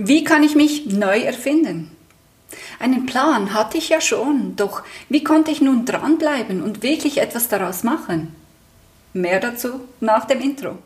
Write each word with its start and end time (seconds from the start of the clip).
Wie 0.00 0.22
kann 0.22 0.44
ich 0.44 0.54
mich 0.54 0.86
neu 0.86 1.18
erfinden? 1.22 1.90
Einen 2.78 3.04
Plan 3.04 3.52
hatte 3.52 3.78
ich 3.78 3.88
ja 3.88 4.00
schon, 4.00 4.54
doch 4.54 4.84
wie 5.08 5.24
konnte 5.24 5.50
ich 5.50 5.60
nun 5.60 5.86
dranbleiben 5.86 6.62
und 6.62 6.84
wirklich 6.84 7.18
etwas 7.18 7.48
daraus 7.48 7.82
machen? 7.82 8.32
Mehr 9.12 9.40
dazu 9.40 9.80
nach 9.98 10.24
dem 10.26 10.40
Intro. 10.40 10.78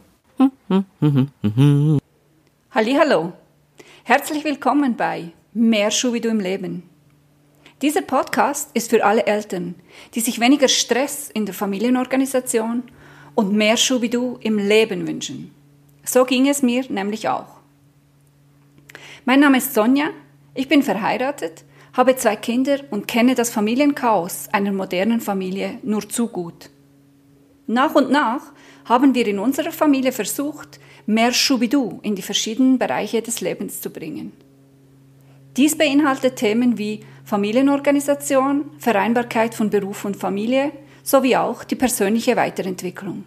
Hallo, 2.70 3.34
herzlich 4.04 4.44
willkommen 4.44 4.96
bei 4.96 5.32
Mehr 5.52 5.90
Schubidu 5.90 6.30
im 6.30 6.40
Leben. 6.40 6.82
Dieser 7.82 8.00
Podcast 8.00 8.70
ist 8.72 8.88
für 8.88 9.04
alle 9.04 9.26
Eltern, 9.26 9.74
die 10.14 10.20
sich 10.20 10.40
weniger 10.40 10.68
Stress 10.68 11.28
in 11.28 11.44
der 11.44 11.54
Familienorganisation 11.54 12.84
und 13.34 13.52
mehr 13.52 13.76
Schubidu 13.76 14.38
im 14.40 14.56
Leben 14.56 15.06
wünschen. 15.06 15.54
So 16.02 16.24
ging 16.24 16.48
es 16.48 16.62
mir 16.62 16.86
nämlich 16.88 17.28
auch. 17.28 17.61
Mein 19.24 19.38
Name 19.38 19.58
ist 19.58 19.72
Sonja, 19.72 20.10
ich 20.52 20.66
bin 20.66 20.82
verheiratet, 20.82 21.64
habe 21.92 22.16
zwei 22.16 22.34
Kinder 22.34 22.80
und 22.90 23.06
kenne 23.06 23.36
das 23.36 23.50
Familienchaos 23.50 24.48
einer 24.50 24.72
modernen 24.72 25.20
Familie 25.20 25.78
nur 25.84 26.08
zu 26.08 26.26
gut. 26.26 26.70
Nach 27.68 27.94
und 27.94 28.10
nach 28.10 28.40
haben 28.84 29.14
wir 29.14 29.24
in 29.28 29.38
unserer 29.38 29.70
Familie 29.70 30.10
versucht, 30.10 30.80
mehr 31.06 31.32
Schubidu 31.32 32.00
in 32.02 32.16
die 32.16 32.22
verschiedenen 32.22 32.78
Bereiche 32.78 33.22
des 33.22 33.40
Lebens 33.40 33.80
zu 33.80 33.90
bringen. 33.90 34.32
Dies 35.56 35.78
beinhaltet 35.78 36.34
Themen 36.34 36.76
wie 36.76 37.04
Familienorganisation, 37.24 38.70
Vereinbarkeit 38.78 39.54
von 39.54 39.70
Beruf 39.70 40.04
und 40.04 40.16
Familie 40.16 40.72
sowie 41.04 41.36
auch 41.36 41.62
die 41.62 41.76
persönliche 41.76 42.34
Weiterentwicklung. 42.34 43.22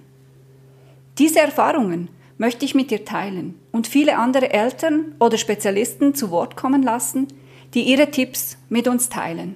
Diese 1.18 1.40
Erfahrungen 1.40 2.10
möchte 2.38 2.66
ich 2.66 2.76
mit 2.76 2.92
dir 2.92 3.06
teilen 3.06 3.60
und 3.72 3.88
viele 3.88 4.18
andere 4.18 4.52
Eltern 4.52 5.16
oder 5.20 5.38
Spezialisten 5.38 6.16
zu 6.16 6.32
Wort 6.32 6.56
kommen 6.56 6.84
lassen, 6.84 7.28
die 7.74 7.84
ihre 7.84 8.12
Tipps 8.12 8.58
mit 8.70 8.88
uns 8.88 9.10
teilen. 9.10 9.56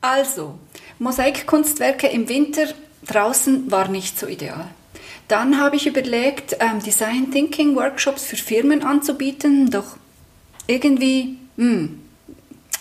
Also, 0.00 0.58
Mosaikkunstwerke 0.98 2.08
im 2.08 2.28
Winter 2.28 2.64
draußen 3.06 3.70
war 3.70 3.88
nicht 3.88 4.18
so 4.18 4.26
ideal. 4.26 4.66
Dann 5.28 5.60
habe 5.60 5.76
ich 5.76 5.86
überlegt, 5.86 6.56
ähm, 6.60 6.80
Design 6.80 7.30
Thinking 7.30 7.76
Workshops 7.76 8.24
für 8.24 8.36
Firmen 8.36 8.82
anzubieten, 8.82 9.70
doch 9.70 9.96
irgendwie 10.66 11.38
hm, 11.56 12.00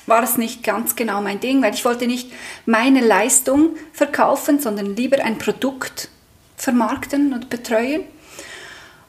war 0.06 0.23
es 0.23 0.38
nicht 0.38 0.64
ganz 0.64 0.95
genau 0.95 1.22
mein 1.22 1.39
Ding, 1.39 1.62
weil 1.62 1.73
ich 1.73 1.86
wollte 1.86 2.08
nicht 2.08 2.32
meine 2.66 3.02
Leistung 3.02 3.76
verkaufen, 3.94 4.59
sondern 4.59 4.95
lieber 4.95 5.23
ein 5.23 5.38
Produkt 5.38 6.09
vermarkten 6.62 7.34
und 7.34 7.50
betreuen. 7.50 8.04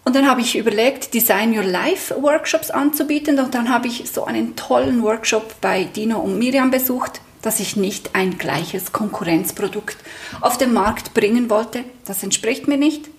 Und 0.05 0.17
dann 0.17 0.29
habe 0.29 0.41
ich 0.41 0.57
überlegt, 0.57 1.15
Design 1.15 1.57
Your 1.57 1.65
Life 1.65 2.21
Workshops 2.21 2.71
anzubieten. 2.71 3.39
Und 3.39 3.55
dann 3.55 3.69
habe 3.69 3.87
ich 3.87 4.11
so 4.11 4.25
einen 4.25 4.57
tollen 4.57 5.03
Workshop 5.03 5.61
bei 5.61 5.85
Dino 5.85 6.19
und 6.19 6.39
Miriam 6.39 6.71
besucht, 6.71 7.21
dass 7.43 7.61
ich 7.61 7.77
nicht 7.77 8.15
ein 8.15 8.39
gleiches 8.39 8.93
Konkurrenzprodukt 8.93 9.97
auf 10.41 10.59
den 10.59 10.73
Markt 10.73 11.15
bringen 11.15 11.51
wollte. 11.51 11.85
Das 12.07 12.23
entspricht 12.23 12.67
mir 12.69 12.79
nicht. 12.79 13.11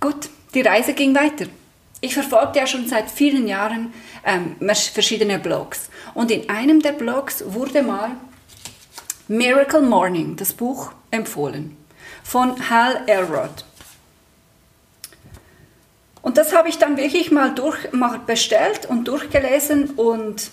Gut, 0.00 0.28
die 0.54 0.62
Reise 0.62 0.92
ging 0.92 1.14
weiter. 1.14 1.46
Ich 2.00 2.14
verfolgte 2.14 2.58
ja 2.58 2.66
schon 2.66 2.86
seit 2.86 3.10
vielen 3.10 3.46
Jahren 3.48 3.92
ähm, 4.24 4.56
verschiedene 4.92 5.38
Blogs. 5.38 5.90
Und 6.14 6.30
in 6.30 6.50
einem 6.50 6.80
der 6.80 6.92
Blogs 6.92 7.44
wurde 7.46 7.82
mal 7.82 8.10
Miracle 9.26 9.82
Morning, 9.82 10.36
das 10.36 10.52
Buch, 10.52 10.92
empfohlen 11.10 11.77
von 12.22 12.70
Hal 12.70 13.02
Elrod. 13.06 13.64
Und 16.22 16.36
das 16.36 16.54
habe 16.54 16.68
ich 16.68 16.78
dann 16.78 16.96
wirklich 16.96 17.30
mal, 17.30 17.54
durch, 17.54 17.92
mal 17.92 18.18
bestellt 18.18 18.86
und 18.86 19.08
durchgelesen 19.08 19.90
und 19.90 20.50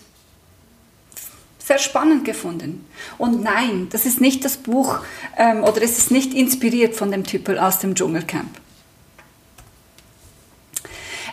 sehr 1.60 1.80
spannend 1.80 2.26
gefunden. 2.26 2.86
Und 3.18 3.44
nein, 3.44 3.88
das 3.92 4.06
ist 4.06 4.22
nicht 4.22 4.46
das 4.46 4.58
Buch 4.58 5.00
ähm, 5.36 5.64
oder 5.64 5.82
es 5.82 5.98
ist 5.98 6.12
nicht 6.12 6.34
inspiriert 6.34 6.96
von 6.96 7.12
dem 7.12 7.24
Typ 7.24 7.50
aus 7.50 7.80
dem 7.80 7.96
Dschungelcamp. 7.96 8.62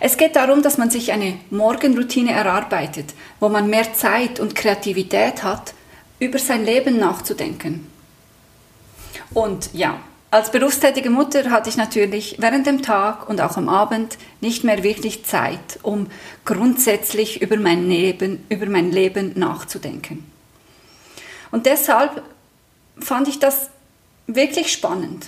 Es 0.00 0.16
geht 0.16 0.34
darum, 0.34 0.62
dass 0.62 0.78
man 0.78 0.90
sich 0.90 1.12
eine 1.12 1.38
Morgenroutine 1.50 2.32
erarbeitet, 2.32 3.14
wo 3.38 3.48
man 3.48 3.70
mehr 3.70 3.94
Zeit 3.94 4.40
und 4.40 4.56
Kreativität 4.56 5.44
hat, 5.44 5.74
über 6.18 6.40
sein 6.40 6.64
Leben 6.64 6.98
nachzudenken. 6.98 7.86
Und 9.34 9.70
ja, 9.72 10.00
als 10.32 10.50
berufstätige 10.50 11.10
Mutter 11.10 11.50
hatte 11.50 11.68
ich 11.68 11.76
natürlich 11.76 12.36
während 12.38 12.66
dem 12.66 12.80
Tag 12.80 13.28
und 13.28 13.42
auch 13.42 13.58
am 13.58 13.68
Abend 13.68 14.16
nicht 14.40 14.64
mehr 14.64 14.82
wirklich 14.82 15.26
Zeit, 15.26 15.78
um 15.82 16.06
grundsätzlich 16.46 17.42
über 17.42 17.58
mein 17.58 17.86
Leben, 17.86 18.42
über 18.48 18.64
mein 18.64 18.90
Leben 18.90 19.38
nachzudenken. 19.38 20.24
Und 21.50 21.66
deshalb 21.66 22.22
fand 22.98 23.28
ich 23.28 23.40
das 23.40 23.68
wirklich 24.26 24.72
spannend. 24.72 25.26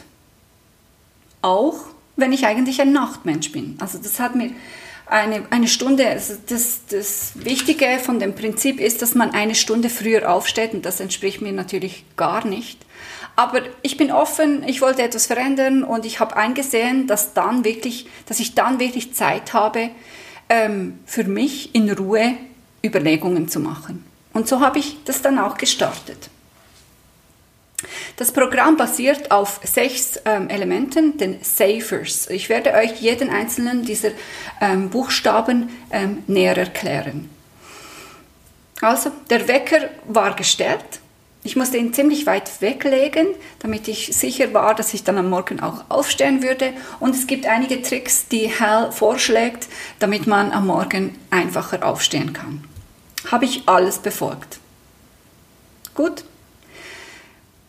Auch 1.42 1.76
wenn 2.16 2.32
ich 2.32 2.46
eigentlich 2.46 2.80
ein 2.80 2.92
Nachtmensch 2.92 3.52
bin. 3.52 3.76
Also 3.80 3.98
das 3.98 4.18
hat 4.18 4.34
mir 4.34 4.52
eine, 5.04 5.42
eine 5.50 5.68
Stunde, 5.68 6.08
also 6.08 6.32
das, 6.46 6.80
das 6.88 7.32
Wichtige 7.44 7.98
von 8.02 8.20
dem 8.20 8.34
Prinzip 8.34 8.80
ist, 8.80 9.02
dass 9.02 9.14
man 9.14 9.32
eine 9.32 9.54
Stunde 9.54 9.90
früher 9.90 10.32
aufsteht 10.32 10.72
und 10.72 10.86
das 10.86 11.00
entspricht 11.00 11.42
mir 11.42 11.52
natürlich 11.52 12.06
gar 12.16 12.46
nicht. 12.46 12.78
Aber 13.36 13.62
ich 13.82 13.96
bin 13.96 14.12
offen, 14.12 14.62
ich 14.66 14.80
wollte 14.80 15.02
etwas 15.02 15.26
verändern 15.26 15.82
und 15.82 16.06
ich 16.06 16.20
habe 16.20 16.36
eingesehen, 16.36 17.06
dass, 17.06 17.34
dann 17.34 17.64
wirklich, 17.64 18.06
dass 18.26 18.38
ich 18.38 18.54
dann 18.54 18.78
wirklich 18.78 19.14
Zeit 19.14 19.52
habe, 19.52 19.90
ähm, 20.48 21.00
für 21.04 21.24
mich 21.24 21.74
in 21.74 21.90
Ruhe 21.90 22.34
Überlegungen 22.84 23.48
zu 23.48 23.60
machen. 23.60 24.04
Und 24.32 24.46
so 24.46 24.60
habe 24.60 24.78
ich 24.78 24.98
das 25.04 25.22
dann 25.22 25.38
auch 25.38 25.56
gestartet. 25.56 26.30
Das 28.16 28.30
Programm 28.32 28.76
basiert 28.76 29.30
auf 29.30 29.60
sechs 29.64 30.20
ähm, 30.24 30.48
Elementen, 30.48 31.18
den 31.18 31.42
Safers. 31.42 32.28
Ich 32.30 32.48
werde 32.48 32.72
euch 32.74 33.00
jeden 33.00 33.30
einzelnen 33.30 33.84
dieser 33.84 34.10
ähm, 34.60 34.90
Buchstaben 34.90 35.70
ähm, 35.90 36.22
näher 36.26 36.56
erklären. 36.56 37.28
Also, 38.80 39.10
der 39.30 39.48
Wecker 39.48 39.90
war 40.06 40.36
gestellt 40.36 41.00
ich 41.46 41.56
musste 41.56 41.76
ihn 41.76 41.92
ziemlich 41.92 42.24
weit 42.24 42.62
weglegen, 42.62 43.26
damit 43.58 43.86
ich 43.86 44.16
sicher 44.16 44.54
war, 44.54 44.74
dass 44.74 44.94
ich 44.94 45.04
dann 45.04 45.18
am 45.18 45.28
Morgen 45.28 45.60
auch 45.60 45.84
aufstehen 45.90 46.42
würde. 46.42 46.72
Und 47.00 47.14
es 47.14 47.26
gibt 47.26 47.44
einige 47.44 47.82
Tricks, 47.82 48.28
die 48.28 48.48
Hal 48.48 48.90
vorschlägt, 48.90 49.68
damit 49.98 50.26
man 50.26 50.52
am 50.52 50.66
Morgen 50.68 51.18
einfacher 51.28 51.86
aufstehen 51.86 52.32
kann. 52.32 52.64
Habe 53.30 53.44
ich 53.44 53.68
alles 53.68 53.98
befolgt. 53.98 54.58
Gut. 55.94 56.24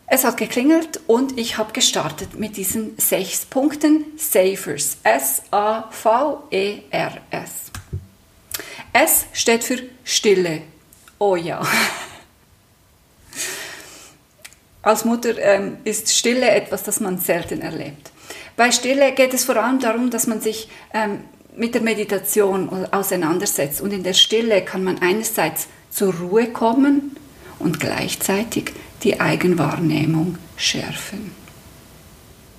Es 0.06 0.24
hat 0.24 0.38
geklingelt 0.38 1.00
und 1.06 1.38
ich 1.38 1.58
habe 1.58 1.74
gestartet 1.74 2.38
mit 2.38 2.56
diesen 2.56 2.96
sechs 2.98 3.44
Punkten 3.44 4.06
Savers. 4.16 4.96
S-A-V-E-R-S. 5.02 5.90
S 8.94 9.26
steht 9.34 9.64
für 9.64 9.82
Stille. 10.02 10.62
Oh 11.18 11.36
ja. 11.36 11.60
Als 14.86 15.04
Mutter 15.04 15.36
ähm, 15.38 15.78
ist 15.82 16.14
Stille 16.14 16.48
etwas, 16.48 16.84
das 16.84 17.00
man 17.00 17.18
selten 17.18 17.60
erlebt. 17.60 18.12
Bei 18.54 18.70
Stille 18.70 19.10
geht 19.10 19.34
es 19.34 19.44
vor 19.44 19.56
allem 19.56 19.80
darum, 19.80 20.10
dass 20.10 20.28
man 20.28 20.40
sich 20.40 20.68
ähm, 20.94 21.22
mit 21.56 21.74
der 21.74 21.82
Meditation 21.82 22.68
auseinandersetzt. 22.92 23.80
Und 23.80 23.92
in 23.92 24.04
der 24.04 24.12
Stille 24.12 24.62
kann 24.62 24.84
man 24.84 25.02
einerseits 25.02 25.66
zur 25.90 26.14
Ruhe 26.14 26.52
kommen 26.52 27.16
und 27.58 27.80
gleichzeitig 27.80 28.74
die 29.02 29.18
Eigenwahrnehmung 29.18 30.38
schärfen. 30.56 31.32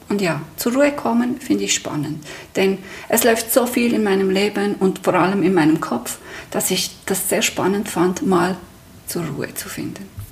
Und 0.09 0.21
ja, 0.21 0.41
zur 0.57 0.73
Ruhe 0.73 0.91
kommen 0.91 1.39
finde 1.39 1.63
ich 1.63 1.75
spannend, 1.75 2.25
denn 2.57 2.79
es 3.07 3.23
läuft 3.23 3.53
so 3.53 3.65
viel 3.65 3.93
in 3.93 4.03
meinem 4.03 4.31
Leben 4.31 4.75
und 4.75 4.99
vor 4.99 5.13
allem 5.13 5.43
in 5.43 5.53
meinem 5.53 5.79
Kopf, 5.79 6.17
dass 6.51 6.71
ich 6.71 6.91
das 7.05 7.29
sehr 7.29 7.41
spannend 7.41 7.87
fand, 7.87 8.27
mal 8.27 8.57
zur 9.05 9.23
Ruhe 9.27 9.53
zu 9.53 9.69
finden. 9.69 10.26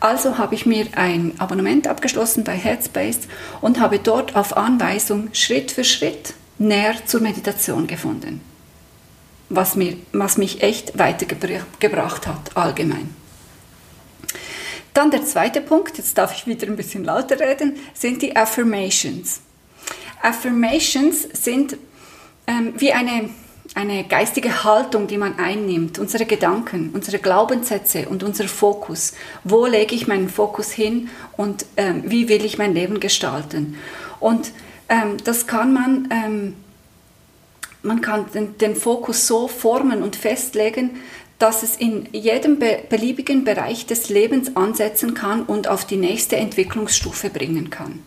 Also 0.00 0.38
habe 0.38 0.54
ich 0.54 0.66
mir 0.66 0.86
ein 0.94 1.32
Abonnement 1.38 1.86
abgeschlossen 1.86 2.44
bei 2.44 2.56
Headspace 2.56 3.20
und 3.60 3.80
habe 3.80 3.98
dort 3.98 4.36
auf 4.36 4.56
Anweisung 4.56 5.30
Schritt 5.32 5.70
für 5.70 5.84
Schritt 5.84 6.34
näher 6.58 6.94
zur 7.06 7.20
Meditation 7.20 7.86
gefunden. 7.86 8.40
Was, 9.48 9.76
mir, 9.76 9.96
was 10.12 10.38
mich 10.38 10.62
echt 10.62 10.98
weitergebracht 10.98 12.26
hat, 12.26 12.56
allgemein. 12.56 13.14
Dann 14.92 15.10
der 15.10 15.24
zweite 15.24 15.60
Punkt, 15.60 15.98
jetzt 15.98 16.16
darf 16.18 16.34
ich 16.34 16.46
wieder 16.46 16.66
ein 16.66 16.76
bisschen 16.76 17.04
lauter 17.04 17.38
reden, 17.38 17.76
sind 17.94 18.22
die 18.22 18.34
Affirmations. 18.34 19.40
Affirmations 20.22 21.22
sind 21.32 21.76
ähm, 22.46 22.72
wie 22.78 22.92
eine 22.92 23.30
eine 23.76 24.04
geistige 24.04 24.64
Haltung, 24.64 25.06
die 25.06 25.18
man 25.18 25.38
einnimmt, 25.38 25.98
unsere 25.98 26.24
Gedanken, 26.24 26.90
unsere 26.94 27.18
Glaubenssätze 27.18 28.08
und 28.08 28.22
unser 28.22 28.48
Fokus. 28.48 29.12
Wo 29.44 29.66
lege 29.66 29.94
ich 29.94 30.08
meinen 30.08 30.30
Fokus 30.30 30.72
hin 30.72 31.10
und 31.36 31.66
ähm, 31.76 32.02
wie 32.06 32.28
will 32.28 32.44
ich 32.44 32.58
mein 32.58 32.74
Leben 32.74 33.00
gestalten? 33.00 33.76
Und 34.18 34.50
ähm, 34.88 35.18
das 35.24 35.46
kann 35.46 35.74
man 35.74 36.08
ähm, 36.10 36.54
man 37.82 38.00
kann 38.00 38.26
den, 38.32 38.58
den 38.58 38.74
Fokus 38.74 39.26
so 39.26 39.46
formen 39.46 40.02
und 40.02 40.16
festlegen, 40.16 41.02
dass 41.38 41.62
es 41.62 41.76
in 41.76 42.08
jedem 42.12 42.58
beliebigen 42.58 43.44
Bereich 43.44 43.86
des 43.86 44.08
Lebens 44.08 44.56
ansetzen 44.56 45.14
kann 45.14 45.42
und 45.42 45.68
auf 45.68 45.84
die 45.84 45.96
nächste 45.96 46.36
Entwicklungsstufe 46.36 47.30
bringen 47.30 47.70
kann. 47.70 48.02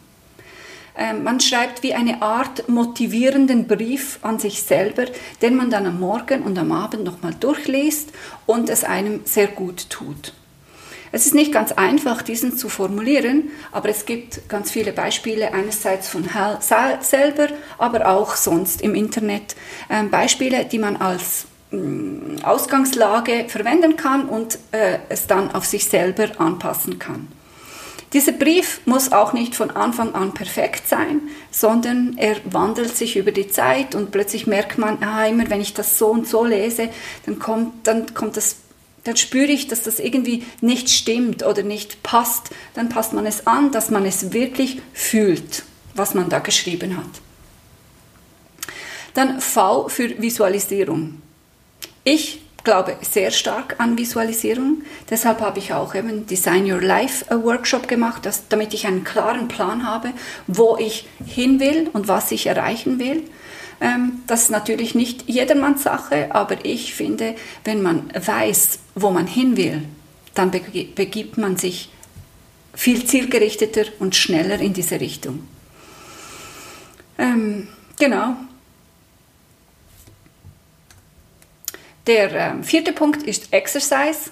Ähm, 1.00 1.24
man 1.24 1.40
schreibt 1.40 1.82
wie 1.82 1.94
eine 1.94 2.22
Art 2.22 2.68
motivierenden 2.68 3.68
Brief 3.68 4.20
an 4.22 4.38
sich 4.38 4.62
selber, 4.64 5.06
den 5.42 5.56
man 5.56 5.72
dann 5.72 5.86
am 5.86 6.00
Morgen 6.02 6.44
und 6.44 6.58
am 6.60 6.74
Abend 6.74 7.06
nochmal 7.06 7.34
durchliest 7.40 8.10
und 8.46 8.70
es 8.70 8.84
einem 8.84 9.22
sehr 9.24 9.48
gut 9.48 9.90
tut. 9.90 10.34
Es 11.14 11.26
ist 11.26 11.34
nicht 11.34 11.54
ganz 11.54 11.72
einfach, 11.72 12.22
diesen 12.22 12.58
zu 12.58 12.68
formulieren, 12.68 13.50
aber 13.72 13.90
es 13.90 14.06
gibt 14.06 14.48
ganz 14.50 14.72
viele 14.72 14.92
Beispiele, 14.92 15.54
einerseits 15.54 16.10
von 16.10 16.34
Hal 16.34 16.60
selber, 16.60 17.48
aber 17.78 18.08
auch 18.10 18.36
sonst 18.36 18.82
im 18.82 18.94
Internet, 18.94 19.56
ähm, 19.90 20.12
Beispiele, 20.12 20.66
die 20.66 20.80
man 20.80 20.98
als 20.98 21.46
mm, 21.72 22.44
Ausgangslage 22.44 23.46
verwenden 23.48 23.96
kann 23.96 24.28
und 24.28 24.60
äh, 24.72 25.00
es 25.08 25.28
dann 25.28 25.50
auf 25.52 25.66
sich 25.66 25.86
selber 25.86 26.28
anpassen 26.40 27.00
kann. 27.00 27.39
Dieser 28.14 28.32
Brief 28.32 28.82
muss 28.86 29.12
auch 29.12 29.34
nicht 29.34 29.56
von 29.56 29.70
Anfang 29.70 30.16
an 30.16 30.34
perfekt 30.34 30.88
sein, 30.88 31.22
sondern 31.52 32.18
er 32.18 32.38
wandelt 32.46 32.98
sich 32.98 33.18
über 33.18 33.32
die 33.32 33.50
Zeit 33.50 33.94
und 33.94 34.10
plötzlich 34.10 34.48
merkt 34.48 34.80
man, 34.80 35.04
ah, 35.04 35.28
immer 35.28 35.50
wenn 35.50 35.62
ich 35.62 35.76
das 35.76 36.00
so 36.00 36.08
und 36.08 36.28
so 36.28 36.44
lese, 36.44 36.90
dann 37.26 37.38
kommt, 37.38 37.86
dann 37.86 38.14
kommt 38.14 38.38
das 38.38 38.58
dann 39.06 39.16
spüre 39.16 39.52
ich, 39.52 39.68
dass 39.68 39.84
das 39.84 40.00
irgendwie 40.00 40.46
nicht 40.60 40.90
stimmt 40.90 41.44
oder 41.44 41.64
nicht 41.64 42.04
passt, 42.04 42.50
dann 42.74 42.90
passt 42.90 43.14
man 43.14 43.26
es 43.26 43.48
an, 43.48 43.72
dass 43.72 43.90
man 43.90 44.06
es 44.06 44.34
wirklich 44.34 44.82
fühlt, 44.94 45.64
was 45.96 46.14
man 46.14 46.30
da 46.30 46.40
geschrieben 46.40 46.98
hat. 46.98 47.06
Dann 49.14 49.40
V 49.40 49.88
für 49.88 50.22
Visualisierung. 50.22 51.22
Ich 52.04 52.42
glaube 52.64 52.98
sehr 53.02 53.32
stark 53.32 53.76
an 53.80 53.98
Visualisierung. 53.98 54.84
Deshalb 55.10 55.42
habe 55.42 55.60
ich 55.60 55.74
auch 55.74 55.96
eben 55.96 56.26
Design 56.26 56.72
Your 56.72 56.82
Life 56.82 57.26
Workshop 57.30 57.88
gemacht, 57.88 58.26
dass, 58.26 58.48
damit 58.48 58.74
ich 58.74 58.88
einen 58.88 59.04
klaren 59.04 59.48
Plan 59.48 59.86
habe, 59.86 60.12
wo 60.48 60.78
ich 60.78 61.08
hin 61.26 61.60
will 61.60 61.90
und 61.94 62.08
was 62.08 62.32
ich 62.32 62.48
erreichen 62.48 63.00
will. 63.00 63.24
Ähm, 63.82 64.24
das 64.28 64.44
ist 64.44 64.50
natürlich 64.52 64.96
nicht 64.96 65.30
jedermanns 65.30 65.84
Sache, 65.84 66.34
aber 66.36 66.66
ich 66.66 66.94
finde, 66.94 67.36
wenn 67.64 67.82
man 67.82 68.12
weiß, 68.14 68.80
wo 68.96 69.10
man 69.12 69.28
hin 69.28 69.56
will, 69.56 69.84
dann 70.34 70.52
begibt 70.52 71.38
man 71.38 71.58
sich 71.58 71.90
viel 72.74 73.06
zielgerichteter 73.06 73.86
und 74.00 74.16
schneller 74.16 74.60
in 74.60 74.74
diese 74.74 75.00
Richtung. 75.00 75.48
Ähm, 77.18 77.68
genau. 78.00 78.36
Der 82.08 82.32
ähm, 82.34 82.64
vierte 82.64 82.94
Punkt 82.94 83.24
ist 83.24 83.54
Exercise. 83.54 84.32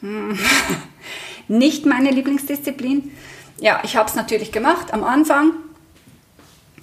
Hm. 0.00 0.38
Nicht 1.48 1.86
meine 1.86 2.10
Lieblingsdisziplin. 2.10 3.12
Ja, 3.60 3.80
ich 3.82 3.96
habe 3.96 4.08
es 4.08 4.14
natürlich 4.14 4.52
gemacht 4.52 4.92
am 4.92 5.02
Anfang 5.02 5.52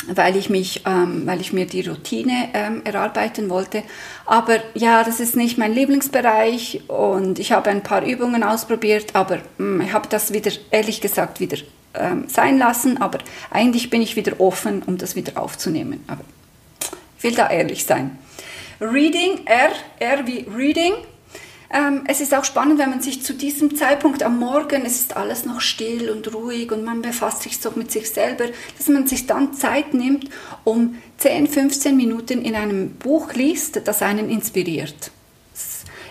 weil 0.07 0.35
ich 0.35 0.49
mich, 0.49 0.83
ähm, 0.85 1.25
weil 1.25 1.41
ich 1.41 1.53
mir 1.53 1.65
die 1.65 1.81
Routine 1.81 2.49
ähm, 2.53 2.81
erarbeiten 2.83 3.49
wollte. 3.49 3.83
Aber 4.25 4.59
ja, 4.73 5.03
das 5.03 5.19
ist 5.19 5.35
nicht 5.35 5.57
mein 5.57 5.73
Lieblingsbereich 5.73 6.83
und 6.87 7.39
ich 7.39 7.51
habe 7.51 7.69
ein 7.69 7.83
paar 7.83 8.03
Übungen 8.03 8.43
ausprobiert, 8.43 9.15
aber 9.15 9.37
mh, 9.37 9.41
hm, 9.57 9.81
ich 9.81 9.93
habe 9.93 10.07
das 10.09 10.33
wieder, 10.33 10.51
ehrlich 10.71 11.01
gesagt, 11.01 11.39
wieder 11.39 11.57
ähm, 11.93 12.25
sein 12.27 12.57
lassen. 12.57 13.01
Aber 13.01 13.19
eigentlich 13.49 13.89
bin 13.89 14.01
ich 14.01 14.15
wieder 14.15 14.39
offen, 14.39 14.83
um 14.83 14.97
das 14.97 15.15
wieder 15.15 15.41
aufzunehmen. 15.41 16.03
Aber 16.07 16.23
ich 17.17 17.23
will 17.23 17.35
da 17.35 17.49
ehrlich 17.49 17.85
sein. 17.85 18.17
Reading, 18.79 19.45
R, 19.45 19.71
R 19.99 20.27
wie 20.27 20.45
Reading, 20.55 20.93
ähm, 21.71 22.03
es 22.07 22.21
ist 22.21 22.33
auch 22.33 22.45
spannend, 22.45 22.79
wenn 22.79 22.89
man 22.89 23.01
sich 23.01 23.23
zu 23.23 23.33
diesem 23.33 23.75
Zeitpunkt 23.75 24.23
am 24.23 24.39
Morgen, 24.39 24.85
es 24.85 24.99
ist 24.99 25.17
alles 25.17 25.45
noch 25.45 25.61
still 25.61 26.09
und 26.09 26.33
ruhig 26.33 26.71
und 26.71 26.83
man 26.83 27.01
befasst 27.01 27.41
sich 27.41 27.59
so 27.59 27.71
mit 27.75 27.91
sich 27.91 28.09
selber, 28.09 28.45
dass 28.77 28.87
man 28.87 29.07
sich 29.07 29.27
dann 29.27 29.53
Zeit 29.53 29.93
nimmt, 29.93 30.29
um 30.63 30.97
10, 31.17 31.47
15 31.47 31.97
Minuten 31.97 32.43
in 32.43 32.55
einem 32.55 32.91
Buch 32.91 33.33
liest, 33.33 33.81
das 33.87 34.01
einen 34.01 34.29
inspiriert 34.29 35.11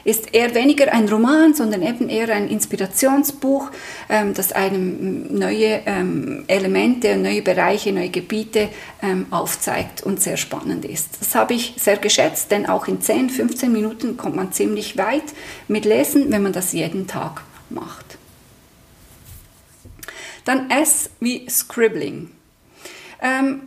ist 0.04 0.34
eher 0.34 0.54
weniger 0.54 0.92
ein 0.92 1.08
Roman, 1.08 1.54
sondern 1.54 1.82
eben 1.82 2.08
eher 2.08 2.28
ein 2.28 2.48
Inspirationsbuch, 2.48 3.70
ähm, 4.08 4.34
das 4.34 4.52
einem 4.52 5.36
neue 5.36 5.82
ähm, 5.86 6.44
Elemente, 6.46 7.16
neue 7.16 7.42
Bereiche, 7.42 7.92
neue 7.92 8.10
Gebiete 8.10 8.68
ähm, 9.02 9.26
aufzeigt 9.30 10.02
und 10.02 10.22
sehr 10.22 10.36
spannend 10.36 10.84
ist. 10.84 11.20
Das 11.20 11.34
habe 11.34 11.54
ich 11.54 11.74
sehr 11.78 11.96
geschätzt, 11.96 12.50
denn 12.50 12.66
auch 12.66 12.86
in 12.86 13.00
10, 13.00 13.30
15 13.30 13.72
Minuten 13.72 14.16
kommt 14.16 14.36
man 14.36 14.52
ziemlich 14.52 14.96
weit 14.96 15.24
mit 15.68 15.84
Lesen, 15.84 16.30
wenn 16.30 16.42
man 16.42 16.52
das 16.52 16.72
jeden 16.72 17.06
Tag 17.06 17.42
macht. 17.70 18.18
Dann 20.44 20.70
S 20.70 21.10
wie 21.20 21.48
Scribbling. 21.48 22.30
Ähm, 23.22 23.62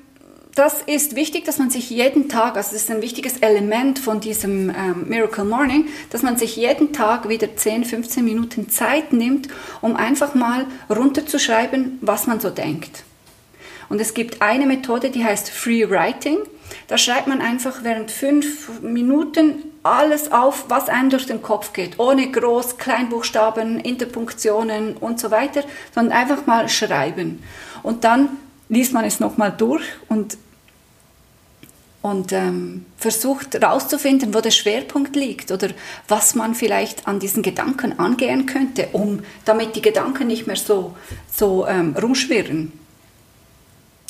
das 0.58 0.82
ist 0.82 1.16
wichtig, 1.16 1.46
dass 1.46 1.60
man 1.60 1.70
sich 1.70 1.92
jeden 1.92 2.30
Tag, 2.30 2.56
also 2.58 2.72
das 2.72 2.82
ist 2.82 2.90
ein 2.90 3.04
wichtiges 3.04 3.38
Element 3.40 4.00
von 4.00 4.20
diesem 4.20 4.70
ähm, 4.72 5.06
Miracle 5.08 5.46
Morning, 5.46 5.88
dass 6.10 6.24
man 6.24 6.36
sich 6.36 6.56
jeden 6.56 6.94
Tag 6.94 7.30
wieder 7.30 7.56
10, 7.56 7.86
15 7.86 8.26
Minuten 8.26 8.70
Zeit 8.70 9.14
nimmt, 9.14 9.50
um 9.82 9.96
einfach 9.96 10.34
mal 10.34 10.66
runterzuschreiben, 10.90 12.00
was 12.02 12.26
man 12.26 12.40
so 12.40 12.50
denkt. 12.50 13.04
Und 13.90 14.02
es 14.02 14.16
gibt 14.16 14.42
eine 14.42 14.66
Methode, 14.66 15.12
die 15.12 15.24
heißt 15.24 15.50
Free 15.50 15.88
Writing. 15.90 16.40
Da 16.88 16.98
schreibt 16.98 17.28
man 17.28 17.40
einfach 17.40 17.84
während 17.84 18.10
fünf 18.10 18.82
Minuten 18.82 19.64
alles 19.84 20.32
auf, 20.32 20.66
was 20.70 20.90
einem 20.90 21.12
durch 21.12 21.28
den 21.28 21.42
Kopf 21.42 21.72
geht, 21.72 22.00
ohne 22.00 22.24
Groß-, 22.32 22.78
Kleinbuchstaben, 22.78 23.80
Interpunktionen 23.80 24.98
und 24.98 25.20
so 25.20 25.30
weiter, 25.30 25.64
sondern 25.94 26.18
einfach 26.18 26.46
mal 26.48 26.68
schreiben. 26.68 27.44
Und 27.84 28.04
dann 28.04 28.30
liest 28.70 28.92
man 28.92 29.06
es 29.06 29.20
nochmal 29.20 29.54
durch 29.56 29.84
und 30.10 30.38
und 32.10 32.32
ähm, 32.32 32.86
versucht 32.98 33.54
herauszufinden, 33.54 34.34
wo 34.34 34.40
der 34.40 34.52
Schwerpunkt 34.52 35.16
liegt 35.16 35.52
oder 35.52 35.70
was 36.08 36.36
man 36.36 36.56
vielleicht 36.56 37.08
an 37.08 37.20
diesen 37.20 37.44
Gedanken 37.44 38.00
angehen 38.00 38.46
könnte, 38.46 38.90
um 38.94 39.22
damit 39.46 39.76
die 39.76 39.82
Gedanken 39.82 40.28
nicht 40.28 40.48
mehr 40.48 40.56
so, 40.56 40.96
so 41.34 41.68
ähm, 41.68 41.96
rumschwirren. 42.02 42.72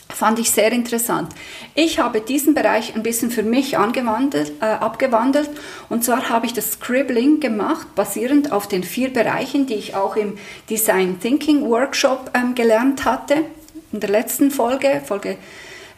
Fand 0.09 0.39
ich 0.39 0.51
sehr 0.51 0.71
interessant. 0.71 1.33
Ich 1.75 1.99
habe 1.99 2.21
diesen 2.21 2.53
Bereich 2.53 2.95
ein 2.95 3.03
bisschen 3.03 3.29
für 3.29 3.43
mich 3.43 3.77
angewandelt, 3.77 4.53
äh, 4.61 4.65
abgewandelt 4.65 5.49
und 5.89 6.03
zwar 6.03 6.29
habe 6.29 6.45
ich 6.45 6.53
das 6.53 6.73
Scribbling 6.73 7.39
gemacht, 7.39 7.93
basierend 7.93 8.51
auf 8.51 8.67
den 8.67 8.83
vier 8.83 9.11
Bereichen, 9.11 9.65
die 9.65 9.75
ich 9.75 9.95
auch 9.95 10.15
im 10.15 10.37
Design 10.69 11.19
Thinking 11.19 11.63
Workshop 11.63 12.31
ähm, 12.33 12.55
gelernt 12.55 13.05
hatte. 13.05 13.45
In 13.91 13.99
der 13.99 14.09
letzten 14.09 14.49
Folge, 14.49 15.01
Folge 15.05 15.37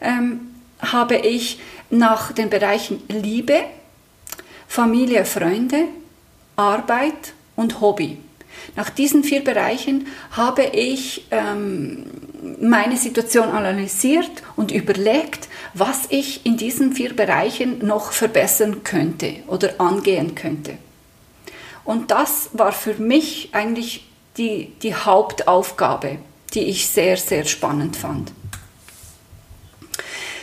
ähm, 0.00 0.50
habe 0.80 1.16
ich 1.16 1.60
nach 1.90 2.32
den 2.32 2.50
Bereichen 2.50 3.02
Liebe, 3.08 3.64
Familie, 4.68 5.24
Freunde, 5.24 5.84
Arbeit 6.56 7.34
und 7.56 7.80
Hobby. 7.80 8.18
Nach 8.76 8.90
diesen 8.90 9.24
vier 9.24 9.42
Bereichen 9.42 10.06
habe 10.32 10.62
ich 10.62 11.26
ähm, 11.30 12.06
meine 12.60 12.96
Situation 12.96 13.48
analysiert 13.48 14.30
und 14.56 14.70
überlegt, 14.70 15.48
was 15.74 16.02
ich 16.08 16.46
in 16.46 16.56
diesen 16.56 16.92
vier 16.92 17.14
Bereichen 17.14 17.84
noch 17.84 18.12
verbessern 18.12 18.82
könnte 18.84 19.36
oder 19.46 19.80
angehen 19.80 20.34
könnte. 20.34 20.78
Und 21.84 22.10
das 22.10 22.50
war 22.52 22.72
für 22.72 22.94
mich 22.94 23.50
eigentlich 23.52 24.06
die, 24.36 24.72
die 24.82 24.94
Hauptaufgabe, 24.94 26.18
die 26.54 26.64
ich 26.64 26.86
sehr, 26.88 27.16
sehr 27.16 27.44
spannend 27.44 27.96
fand. 27.96 28.32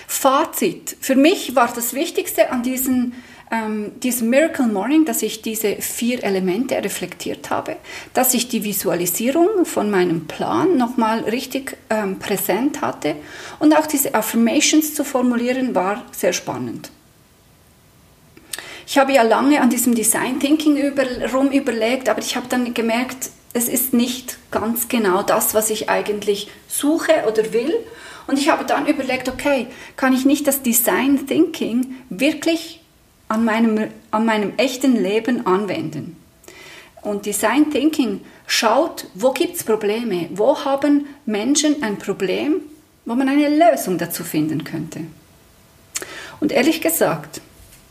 Fazit. 0.08 0.96
Für 1.02 1.16
mich 1.16 1.56
war 1.56 1.72
das 1.74 1.94
Wichtigste 1.94 2.50
an 2.50 2.64
diesen, 2.64 3.14
ähm, 3.52 4.00
diesem 4.00 4.30
Miracle 4.30 4.68
Morning, 4.68 5.04
dass 5.04 5.22
ich 5.22 5.42
diese 5.42 5.76
vier 5.76 6.24
Elemente 6.24 6.76
reflektiert 6.82 7.50
habe, 7.50 7.76
dass 8.14 8.34
ich 8.34 8.48
die 8.48 8.64
Visualisierung 8.64 9.66
von 9.66 9.92
meinem 9.92 10.26
Plan 10.26 10.78
nochmal 10.78 11.20
richtig 11.20 11.78
ähm, 11.90 12.20
präsent 12.20 12.82
hatte 12.82 13.16
und 13.60 13.76
auch 13.76 13.86
diese 13.86 14.16
Affirmations 14.16 14.96
zu 14.96 15.04
formulieren 15.04 15.76
war 15.76 16.04
sehr 16.14 16.34
spannend. 16.34 16.90
Ich 18.88 18.98
habe 18.98 19.12
ja 19.12 19.24
lange 19.24 19.60
an 19.60 19.70
diesem 19.70 19.94
Design 19.94 20.40
Thinking 20.40 20.78
über, 20.78 21.04
rum 21.34 21.52
überlegt, 21.52 22.08
aber 22.08 22.22
ich 22.22 22.38
habe 22.38 22.48
dann 22.48 22.74
gemerkt, 22.74 23.30
es 23.52 23.68
ist 23.68 23.94
nicht 23.94 24.38
ganz 24.52 24.88
genau 24.88 25.24
das, 25.24 25.54
was 25.54 25.70
ich 25.70 25.90
eigentlich 25.90 26.50
suche 26.70 27.26
oder 27.28 27.52
will. 27.52 27.74
Und 28.28 28.38
ich 28.38 28.50
habe 28.50 28.66
dann 28.66 28.86
überlegt, 28.88 29.30
okay, 29.30 29.68
kann 29.96 30.14
ich 30.14 30.26
nicht 30.26 30.48
das 30.48 30.62
Design 30.62 31.26
Thinking 31.28 31.96
wirklich 32.10 32.82
an 33.30 33.46
meinem, 33.46 33.88
an 34.12 34.26
meinem 34.26 34.54
echten 34.58 35.02
Leben 35.02 35.48
anwenden? 35.48 36.18
Und 37.02 37.26
Design 37.26 37.72
Thinking 37.72 38.22
schaut, 38.46 39.08
wo 39.14 39.32
gibt 39.32 39.56
es 39.56 39.64
Probleme, 39.64 40.30
wo 40.34 40.66
haben 40.66 41.08
Menschen 41.26 41.82
ein 41.82 41.98
Problem, 41.98 42.62
wo 43.06 43.16
man 43.16 43.30
eine 43.30 43.48
Lösung 43.48 43.98
dazu 43.98 44.26
finden 44.26 44.66
könnte. 44.66 45.02
Und 46.42 46.52
ehrlich 46.52 46.82
gesagt, 46.82 47.42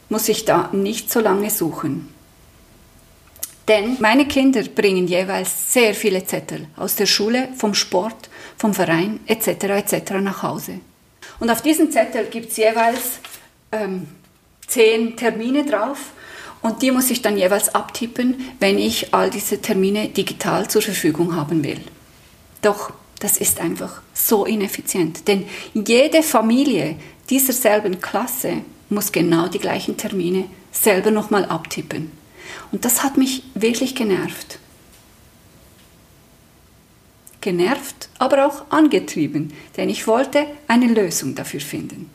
muss 0.09 0.29
ich 0.29 0.45
da 0.45 0.69
nicht 0.73 1.11
so 1.11 1.21
lange 1.21 1.51
suchen. 1.51 2.09
Denn 3.69 3.97
meine 4.01 4.27
Kinder 4.27 4.63
bringen 4.63 5.09
jeweils 5.09 5.73
sehr 5.73 5.95
viele 5.95 6.25
Zettel 6.25 6.69
aus 6.77 6.95
der 6.95 7.07
Schule, 7.07 7.49
vom 7.57 7.75
Sport, 7.75 8.31
vom 8.57 8.73
Verein 8.75 9.21
etc. 9.27 9.49
etc. 9.65 10.13
nach 10.21 10.43
Hause. 10.43 10.81
Und 11.41 11.51
auf 11.51 11.63
diesen 11.63 11.91
Zettel 11.91 12.27
gibt 12.27 12.51
es 12.51 12.57
jeweils 12.57 13.19
ähm, 13.73 14.07
zehn 14.67 15.17
Termine 15.17 15.65
drauf 15.65 15.99
und 16.63 16.83
die 16.83 16.91
muss 16.91 17.11
ich 17.11 17.23
dann 17.23 17.37
jeweils 17.37 17.75
abtippen, 17.75 18.53
wenn 18.61 18.79
ich 18.79 19.13
all 19.13 19.31
diese 19.31 19.61
Termine 19.61 20.09
digital 20.09 20.69
zur 20.69 20.83
Verfügung 20.83 21.35
haben 21.35 21.65
will. 21.65 21.81
Doch 22.63 22.93
das 23.19 23.39
ist 23.39 23.61
einfach 23.61 24.03
so 24.15 24.45
ineffizient, 24.45 25.27
denn 25.27 25.47
jede 25.75 26.23
Familie 26.23 26.97
dieser 27.31 27.53
selben 27.53 28.01
Klasse 28.01 28.59
muss 28.89 29.11
genau 29.11 29.49
die 29.49 29.59
gleichen 29.59 29.97
Termine 29.97 30.45
selber 30.71 31.11
nochmal 31.11 31.45
abtippen. 31.47 32.11
Und 32.73 32.85
das 32.85 33.03
hat 33.03 33.17
mich 33.17 33.43
wirklich 33.55 33.95
genervt. 33.95 34.59
Genervt, 37.41 38.09
aber 38.19 38.47
auch 38.47 38.71
angetrieben, 38.71 39.53
denn 39.77 39.89
ich 39.89 40.07
wollte 40.07 40.47
eine 40.67 40.87
Lösung 40.89 41.35
dafür 41.35 41.61
finden. 41.61 42.11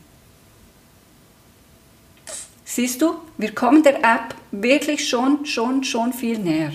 Siehst 2.64 3.02
du, 3.02 3.16
wir 3.36 3.54
kommen 3.54 3.82
der 3.82 3.98
App 3.98 4.34
wirklich 4.50 5.08
schon, 5.08 5.44
schon, 5.44 5.84
schon 5.84 6.12
viel 6.12 6.38
näher. 6.38 6.72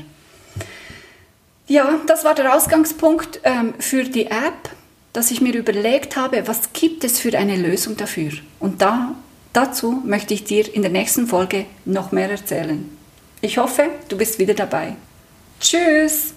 Ja, 1.68 2.00
das 2.06 2.24
war 2.24 2.36
der 2.36 2.56
Ausgangspunkt 2.56 3.40
ähm, 3.44 3.74
für 3.80 4.04
die 4.04 4.28
App, 4.28 4.70
dass 5.14 5.32
ich 5.32 5.42
mir 5.42 5.56
überlegt 5.56 6.16
habe, 6.16 6.48
was 6.48 6.72
gibt 6.74 7.04
es 7.04 7.20
für 7.20 7.36
eine 7.38 7.58
Lösung 7.58 7.98
dafür. 7.98 8.32
Und 8.60 8.82
da, 8.82 9.16
dazu 9.54 10.04
möchte 10.06 10.34
ich 10.34 10.44
dir 10.44 10.74
in 10.74 10.84
der 10.84 10.92
nächsten 10.92 11.28
Folge 11.28 11.66
noch 11.86 12.12
mehr 12.12 12.30
erzählen. 12.30 12.97
Ich 13.42 13.58
hoffe, 13.58 13.90
du 14.10 14.18
bist 14.18 14.40
wieder 14.40 14.54
dabei. 14.54 14.96
Tschüss! 15.60 16.34